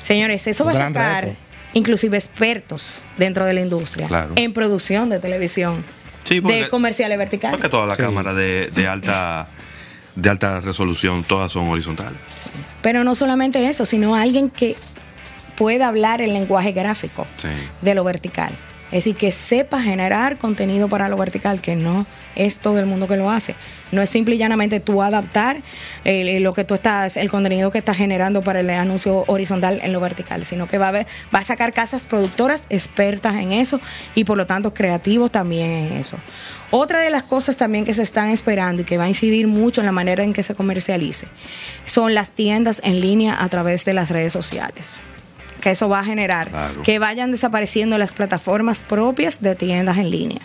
señores, 0.01 0.47
eso 0.47 0.65
va 0.65 0.71
a 0.71 0.73
sacar 0.73 1.35
inclusive 1.73 2.17
expertos 2.17 2.97
dentro 3.17 3.45
de 3.45 3.53
la 3.53 3.61
industria 3.61 4.09
en 4.35 4.51
producción 4.51 5.09
de 5.09 5.19
televisión, 5.19 5.85
de 6.27 6.67
comerciales 6.69 7.17
verticales. 7.19 7.57
Porque 7.57 7.69
todas 7.69 7.87
las 7.87 7.97
cámaras 7.97 8.35
de, 8.35 8.87
alta 8.89 9.47
de 10.15 10.29
alta 10.29 10.59
resolución 10.59 11.23
todas 11.23 11.51
son 11.51 11.69
horizontales. 11.69 12.17
Pero 12.81 13.03
no 13.03 13.13
solamente 13.13 13.69
eso, 13.69 13.85
sino 13.85 14.15
alguien 14.15 14.49
que 14.49 14.75
pueda 15.55 15.87
hablar 15.87 16.21
el 16.21 16.33
lenguaje 16.33 16.71
gráfico 16.71 17.27
de 17.81 17.93
lo 17.93 18.03
vertical. 18.03 18.57
Es 18.91 19.03
decir, 19.03 19.15
que 19.15 19.31
sepa 19.31 19.81
generar 19.81 20.37
contenido 20.37 20.87
para 20.87 21.09
lo 21.09 21.17
vertical, 21.17 21.59
que 21.59 21.75
no 21.75 22.05
es 22.35 22.59
todo 22.59 22.79
el 22.79 22.85
mundo 22.85 23.07
que 23.07 23.17
lo 23.17 23.29
hace. 23.29 23.55
No 23.91 24.01
es 24.01 24.09
simple 24.09 24.35
y 24.35 24.37
llanamente 24.37 24.79
tú 24.79 25.01
adaptar 25.01 25.61
eh, 26.03 26.39
lo 26.39 26.53
que 26.53 26.63
tú 26.63 26.75
estás, 26.75 27.17
el 27.17 27.29
contenido 27.29 27.71
que 27.71 27.77
estás 27.77 27.97
generando 27.97 28.43
para 28.43 28.59
el 28.59 28.69
anuncio 28.69 29.23
horizontal 29.27 29.79
en 29.83 29.93
lo 29.93 29.99
vertical, 29.99 30.45
sino 30.45 30.67
que 30.67 30.77
va 30.77 30.89
a, 30.89 30.91
va 30.91 31.39
a 31.39 31.43
sacar 31.43 31.73
casas 31.73 32.03
productoras 32.03 32.63
expertas 32.69 33.35
en 33.35 33.53
eso 33.53 33.79
y 34.13 34.23
por 34.23 34.37
lo 34.37 34.45
tanto 34.45 34.73
creativos 34.73 35.31
también 35.31 35.69
en 35.69 35.93
eso. 35.93 36.17
Otra 36.71 36.99
de 36.99 37.09
las 37.09 37.23
cosas 37.23 37.57
también 37.57 37.85
que 37.85 37.93
se 37.93 38.03
están 38.03 38.29
esperando 38.29 38.81
y 38.81 38.85
que 38.85 38.97
va 38.97 39.05
a 39.05 39.09
incidir 39.09 39.47
mucho 39.47 39.81
en 39.81 39.85
la 39.85 39.91
manera 39.91 40.23
en 40.23 40.33
que 40.33 40.43
se 40.43 40.55
comercialice 40.55 41.27
son 41.85 42.13
las 42.13 42.31
tiendas 42.31 42.81
en 42.83 42.99
línea 42.99 43.41
a 43.41 43.47
través 43.49 43.85
de 43.85 43.93
las 43.93 44.09
redes 44.09 44.33
sociales 44.33 44.99
que 45.65 45.71
eso 45.71 45.89
va 45.89 46.01
a 46.01 46.03
generar, 46.03 46.51
que 46.83 46.99
vayan 46.99 47.31
desapareciendo 47.31 47.97
las 47.97 48.11
plataformas 48.11 48.83
propias 48.83 49.41
de 49.41 49.55
tiendas 49.55 49.97
en 49.97 50.11
línea. 50.11 50.41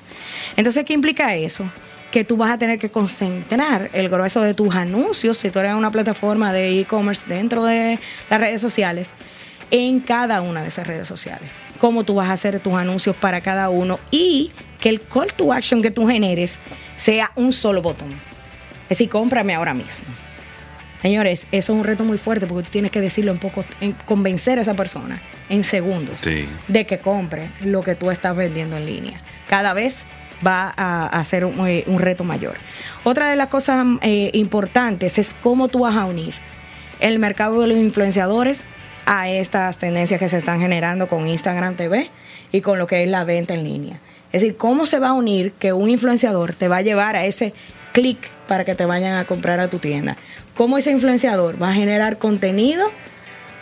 Entonces, 0.57 0.83
¿qué 0.87 0.95
implica 0.95 1.35
eso? 1.35 1.67
Que 2.11 2.25
tú 2.25 2.39
vas 2.39 2.51
a 2.51 2.57
tener 2.57 2.79
que 2.79 2.89
concentrar 2.89 3.91
el 3.93 4.09
grueso 4.09 4.41
de 4.41 4.55
tus 4.55 4.75
anuncios, 4.75 5.37
si 5.37 5.51
tú 5.51 5.59
eres 5.59 5.75
una 5.75 5.91
plataforma 5.91 6.55
de 6.55 6.81
e-commerce 6.81 7.25
dentro 7.29 7.65
de 7.65 7.99
las 8.31 8.41
redes 8.41 8.63
sociales, 8.63 9.13
en 9.71 10.01
cada 10.01 10.41
una 10.41 10.63
de 10.63 10.69
esas 10.69 10.87
redes 10.87 11.07
sociales. 11.07 11.67
Cómo 11.79 12.05
tú 12.05 12.15
vas 12.15 12.31
a 12.31 12.33
hacer 12.33 12.59
tus 12.61 12.73
anuncios 12.73 13.15
para 13.15 13.43
cada 13.43 13.69
uno 13.69 14.01
y 14.11 14.53
que 14.81 14.89
el 14.89 15.03
call 15.03 15.35
to 15.35 15.53
action 15.53 15.83
que 15.83 15.91
tú 15.91 16.09
generes 16.09 16.59
sea 16.97 17.31
un 17.35 17.53
solo 17.53 17.83
botón. 17.83 18.15
Es 18.85 18.97
decir, 18.97 19.11
cómprame 19.11 19.55
ahora 19.55 19.75
mismo. 19.75 20.07
Señores, 21.03 21.47
eso 21.51 21.73
es 21.73 21.79
un 21.79 21.85
reto 21.85 22.05
muy 22.05 22.19
fuerte 22.19 22.47
porque 22.47 22.65
tú 22.65 22.71
tienes 22.71 22.91
que 22.91 23.01
decirlo 23.01 23.33
un 23.33 23.39
poco, 23.39 23.65
convencer 24.05 24.59
a 24.59 24.63
esa 24.63 24.75
persona 24.75 25.21
en 25.49 25.65
segundos 25.65 26.21
de 26.69 26.87
que 26.87 26.99
compre 26.99 27.49
lo 27.65 27.83
que 27.83 27.95
tú 27.95 28.11
estás 28.11 28.37
vendiendo 28.37 28.77
en 28.77 28.87
línea. 28.87 29.21
Cada 29.49 29.73
vez 29.73 30.05
va 30.47 30.73
a, 30.77 31.25
ser 31.25 31.45
eh, 31.45 31.85
un, 31.87 31.99
reto 31.99 32.25
mayor. 32.25 32.55
Otra 33.05 33.31
de 33.31 33.37
las 33.37 33.49
cosas 33.49 33.85
eh, 34.03 34.31
importantes 34.35 35.19
es 35.19 35.35
cómo 35.43 35.69
tú 35.69 35.81
vas 35.81 35.97
a 35.97 36.05
unir 36.05 36.35
el 37.01 37.19
mercado 37.19 37.61
de 37.61 37.67
los 37.67 37.79
influenciadores 37.79 38.65
a 39.07 39.29
estas 39.29 39.79
tendencias 39.79 40.21
que 40.21 40.29
se 40.29 40.39
están 40.39 40.61
generando 40.61 41.09
con 41.09 41.27
Instagram 41.27 41.77
TV 41.77 42.11
y 42.53 42.61
con 42.61 42.79
lo 42.79 42.87
que 42.87 43.03
es 43.03 43.09
la 43.09 43.25
venta 43.25 43.55
en 43.55 43.65
línea. 43.65 43.99
Es 44.33 44.43
decir, 44.43 44.57
cómo 44.57 44.87
se 44.87 44.99
va 44.99 45.09
a 45.09 45.13
unir 45.13 45.53
que 45.53 45.73
un 45.73 45.91
influenciador 45.91 46.55
te 46.55 46.69
va 46.69 46.79
a 46.79 46.83
llevar 46.83 47.17
a 47.17 47.25
ese 47.25 47.53
clic 47.93 48.19
para 48.47 48.65
que 48.65 48.75
te 48.75 48.87
vayan 48.87 49.17
a 49.17 49.25
comprar 49.25 49.59
a 49.61 49.69
tu 49.69 49.79
tienda. 49.79 50.17
¿Cómo 50.61 50.77
ese 50.77 50.91
influenciador 50.91 51.57
va 51.61 51.71
a 51.71 51.73
generar 51.73 52.19
contenido 52.19 52.93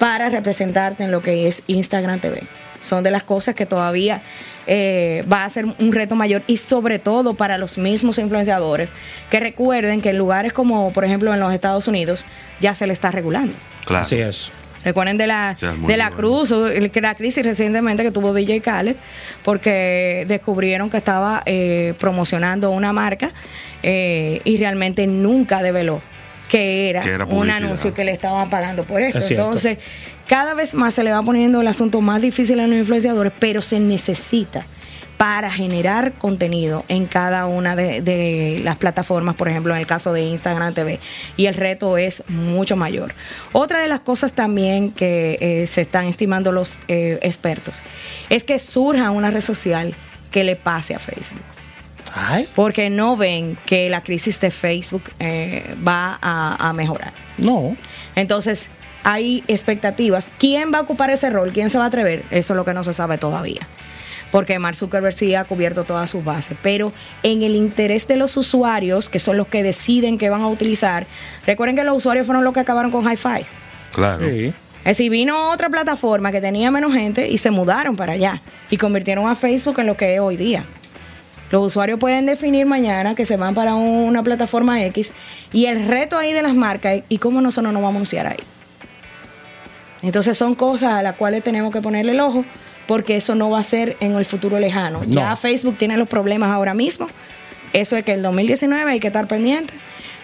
para 0.00 0.30
representarte 0.30 1.04
en 1.04 1.12
lo 1.12 1.22
que 1.22 1.46
es 1.46 1.62
Instagram 1.68 2.18
TV? 2.18 2.42
Son 2.82 3.04
de 3.04 3.12
las 3.12 3.22
cosas 3.22 3.54
que 3.54 3.66
todavía 3.66 4.22
eh, 4.66 5.24
va 5.32 5.44
a 5.44 5.48
ser 5.48 5.66
un 5.66 5.92
reto 5.92 6.16
mayor 6.16 6.42
y 6.48 6.56
sobre 6.56 6.98
todo 6.98 7.34
para 7.34 7.56
los 7.56 7.78
mismos 7.78 8.18
influenciadores 8.18 8.94
que 9.30 9.38
recuerden 9.38 10.00
que 10.00 10.10
en 10.10 10.18
lugares 10.18 10.52
como 10.52 10.92
por 10.92 11.04
ejemplo 11.04 11.32
en 11.32 11.38
los 11.38 11.52
Estados 11.52 11.86
Unidos 11.86 12.26
ya 12.58 12.74
se 12.74 12.84
le 12.84 12.94
está 12.94 13.12
regulando. 13.12 13.56
Claro. 13.84 14.02
Así 14.02 14.16
es. 14.16 14.50
Recuerden 14.84 15.18
de 15.18 15.28
la, 15.28 15.54
de 15.86 15.96
la 15.96 16.10
cruz, 16.10 16.50
la 16.50 17.14
crisis 17.14 17.44
recientemente 17.44 18.02
que 18.02 18.10
tuvo 18.10 18.34
DJ 18.34 18.60
Khaled, 18.60 18.96
porque 19.44 20.24
descubrieron 20.26 20.90
que 20.90 20.96
estaba 20.96 21.44
eh, 21.46 21.94
promocionando 22.00 22.72
una 22.72 22.92
marca 22.92 23.30
eh, 23.84 24.40
y 24.42 24.56
realmente 24.56 25.06
nunca 25.06 25.62
develó 25.62 26.02
que 26.48 26.88
era, 26.88 27.26
un 27.26 27.50
anuncio 27.50 27.92
que 27.94 28.04
le 28.04 28.12
estaban 28.12 28.50
pagando 28.50 28.84
por 28.84 29.02
esto. 29.02 29.20
Entonces, 29.28 29.78
cada 30.26 30.54
vez 30.54 30.74
más 30.74 30.94
se 30.94 31.04
le 31.04 31.10
va 31.12 31.22
poniendo 31.22 31.60
el 31.60 31.68
asunto 31.68 32.00
más 32.00 32.22
difícil 32.22 32.60
a 32.60 32.66
los 32.66 32.76
influenciadores, 32.76 33.32
pero 33.38 33.62
se 33.62 33.80
necesita 33.80 34.64
para 35.18 35.50
generar 35.50 36.12
contenido 36.12 36.84
en 36.86 37.06
cada 37.06 37.46
una 37.46 37.74
de, 37.74 38.60
las 38.62 38.76
plataformas, 38.76 39.34
por 39.34 39.48
ejemplo, 39.48 39.74
en 39.74 39.80
el 39.80 39.86
caso 39.86 40.12
de 40.12 40.22
Instagram 40.22 40.74
TV. 40.74 41.00
Y 41.36 41.46
el 41.46 41.54
reto 41.54 41.98
es 41.98 42.22
mucho 42.28 42.76
mayor. 42.76 43.14
Otra 43.52 43.80
de 43.80 43.88
las 43.88 44.00
cosas 44.00 44.32
también 44.32 44.92
que 44.92 45.36
eh, 45.40 45.66
se 45.66 45.80
están 45.80 46.06
estimando 46.06 46.52
los 46.52 46.78
eh, 46.86 47.18
expertos 47.22 47.82
es 48.30 48.44
que 48.44 48.60
surja 48.60 49.10
una 49.10 49.30
red 49.32 49.40
social 49.40 49.94
que 50.30 50.44
le 50.44 50.54
pase 50.54 50.94
a 50.94 51.00
Facebook. 51.00 51.42
Porque 52.54 52.90
no 52.90 53.16
ven 53.16 53.58
que 53.66 53.88
la 53.88 54.02
crisis 54.02 54.40
de 54.40 54.50
Facebook 54.50 55.04
eh, 55.18 55.74
va 55.86 56.18
a, 56.20 56.68
a 56.68 56.72
mejorar. 56.72 57.12
No. 57.36 57.76
Entonces, 58.14 58.70
hay 59.04 59.44
expectativas. 59.48 60.28
¿Quién 60.38 60.72
va 60.72 60.78
a 60.78 60.80
ocupar 60.82 61.10
ese 61.10 61.30
rol? 61.30 61.52
¿Quién 61.52 61.70
se 61.70 61.78
va 61.78 61.84
a 61.84 61.88
atrever? 61.88 62.24
Eso 62.30 62.52
es 62.52 62.56
lo 62.56 62.64
que 62.64 62.74
no 62.74 62.84
se 62.84 62.92
sabe 62.92 63.18
todavía 63.18 63.66
porque 64.30 64.58
Mark 64.58 64.76
Zuckerberg 64.76 65.12
sí 65.12 65.34
ha 65.34 65.44
cubierto 65.44 65.84
todas 65.84 66.10
sus 66.10 66.24
bases, 66.24 66.56
pero 66.62 66.92
en 67.22 67.42
el 67.42 67.56
interés 67.56 68.08
de 68.08 68.16
los 68.16 68.36
usuarios, 68.36 69.08
que 69.08 69.18
son 69.18 69.36
los 69.36 69.48
que 69.48 69.62
deciden 69.62 70.18
qué 70.18 70.28
van 70.30 70.42
a 70.42 70.48
utilizar, 70.48 71.06
recuerden 71.46 71.76
que 71.76 71.84
los 71.84 71.96
usuarios 71.96 72.26
fueron 72.26 72.44
los 72.44 72.52
que 72.52 72.60
acabaron 72.60 72.90
con 72.90 73.10
hi-fi. 73.10 73.46
Claro. 73.92 74.26
Es 74.26 74.52
decir, 74.84 75.10
vino 75.10 75.50
otra 75.50 75.68
plataforma 75.68 76.32
que 76.32 76.40
tenía 76.40 76.70
menos 76.70 76.92
gente 76.92 77.28
y 77.28 77.38
se 77.38 77.50
mudaron 77.50 77.96
para 77.96 78.12
allá 78.12 78.42
y 78.70 78.76
convirtieron 78.76 79.28
a 79.28 79.34
Facebook 79.34 79.78
en 79.80 79.86
lo 79.86 79.96
que 79.96 80.14
es 80.14 80.20
hoy 80.20 80.36
día. 80.36 80.64
Los 81.50 81.66
usuarios 81.66 81.98
pueden 81.98 82.26
definir 82.26 82.66
mañana 82.66 83.14
que 83.14 83.24
se 83.24 83.36
van 83.36 83.54
para 83.54 83.74
una 83.74 84.22
plataforma 84.22 84.82
X 84.84 85.12
y 85.52 85.66
el 85.66 85.86
reto 85.86 86.18
ahí 86.18 86.32
de 86.32 86.42
las 86.42 86.54
marcas 86.54 87.02
y 87.08 87.18
cómo 87.18 87.40
nosotros 87.40 87.72
nos 87.72 87.82
vamos 87.82 87.94
a 87.94 87.96
anunciar 87.96 88.26
ahí. 88.26 88.38
Entonces 90.02 90.36
son 90.36 90.54
cosas 90.54 90.92
a 90.92 91.02
las 91.02 91.16
cuales 91.16 91.42
tenemos 91.42 91.72
que 91.72 91.80
ponerle 91.80 92.12
el 92.12 92.20
ojo 92.20 92.44
porque 92.86 93.16
eso 93.16 93.34
no 93.34 93.50
va 93.50 93.60
a 93.60 93.64
ser 93.64 93.96
en 94.00 94.14
el 94.14 94.24
futuro 94.24 94.58
lejano. 94.58 95.02
Ya 95.04 95.34
Facebook 95.36 95.76
tiene 95.76 95.96
los 95.96 96.08
problemas 96.08 96.50
ahora 96.50 96.74
mismo. 96.74 97.08
Eso 97.72 97.96
es 97.96 98.04
que 98.04 98.12
en 98.12 98.18
el 98.18 98.22
2019 98.22 98.90
hay 98.90 99.00
que 99.00 99.08
estar 99.08 99.26
pendiente 99.26 99.74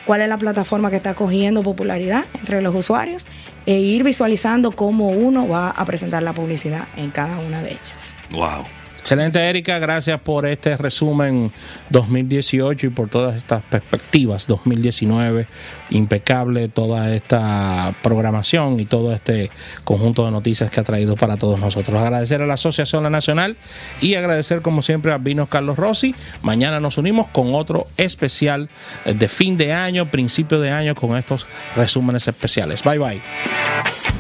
cuál 0.07 0.23
es 0.23 0.29
la 0.29 0.39
plataforma 0.39 0.91
que 0.91 0.97
está 0.97 1.15
cogiendo 1.15 1.63
popularidad 1.63 2.25
entre 2.39 2.63
los 2.63 2.75
usuarios 2.75 3.27
e 3.67 3.79
ir 3.79 4.03
visualizando 4.03 4.73
cómo 4.73 5.09
uno 5.09 5.49
va 5.49 5.71
a 5.71 5.85
presentar 5.85 6.23
la 6.23 6.33
publicidad 6.33 6.87
en 6.97 7.11
cada 7.11 7.39
una 7.39 7.63
de 7.63 7.73
ellas. 7.73 8.15
Wow. 8.31 8.65
Excelente, 9.05 9.39
Erika. 9.39 9.79
Gracias 9.79 10.19
por 10.19 10.47
este 10.47 10.79
resumen 10.79 11.53
2018 11.91 12.87
y 12.87 12.89
por 12.89 13.11
todas 13.11 13.37
estas 13.37 13.63
perspectivas 13.65 14.47
2019. 14.47 15.47
Impecable 15.91 16.69
toda 16.69 17.15
esta 17.15 17.93
programación 18.03 18.81
y 18.81 18.87
todo 18.87 19.13
este 19.13 19.51
conjunto 19.85 20.25
de 20.25 20.31
noticias 20.31 20.71
que 20.71 20.81
ha 20.81 20.85
traído 20.85 21.17
para 21.17 21.37
todos 21.37 21.61
nosotros. 21.61 22.01
Agradecer 22.01 22.41
a 22.41 22.47
la 22.47 22.55
Asociación 22.55 23.03
La 23.03 23.11
Nacional 23.11 23.59
y 24.01 24.15
agradecer, 24.15 24.63
como 24.63 24.81
siempre, 24.81 25.13
a 25.13 25.19
Vinos 25.19 25.51
Carlos 25.51 25.77
Rossi. 25.77 26.15
Mañana 26.41 26.81
nos 26.81 26.97
unimos 26.97 27.29
con 27.29 27.55
otro 27.55 27.87
especial 27.99 28.71
de 29.05 29.29
fin 29.29 29.59
de 29.59 29.75
año, 29.75 30.11
principio 30.11 30.61
de 30.61 30.71
año, 30.71 30.95
con 30.95 31.19
estos 31.19 31.47
resúmenes 31.77 32.27
especiales. 32.27 32.83
Bye 32.83 32.99
bye. 32.99 34.14